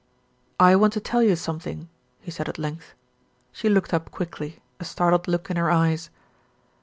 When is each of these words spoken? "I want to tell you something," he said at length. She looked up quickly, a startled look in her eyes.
"I 0.59 0.75
want 0.77 0.93
to 0.93 0.99
tell 0.99 1.21
you 1.21 1.35
something," 1.35 1.87
he 2.21 2.31
said 2.31 2.49
at 2.49 2.57
length. 2.57 2.95
She 3.51 3.69
looked 3.69 3.93
up 3.93 4.09
quickly, 4.09 4.59
a 4.79 4.83
startled 4.83 5.27
look 5.27 5.51
in 5.51 5.57
her 5.57 5.69
eyes. 5.69 6.09